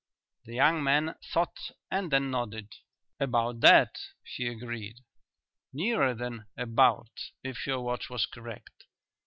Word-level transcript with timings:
The 0.45 0.55
young 0.55 0.83
man 0.83 1.13
thought 1.31 1.57
and 1.91 2.09
then 2.09 2.31
nodded. 2.31 2.73
"About 3.19 3.59
that," 3.59 3.95
he 4.23 4.47
agreed. 4.47 4.95
"Nearer 5.73 6.15
than 6.15 6.47
'about,' 6.57 7.29
if 7.43 7.67
your 7.67 7.81
watch 7.81 8.09
was 8.09 8.25
correct. 8.25 8.85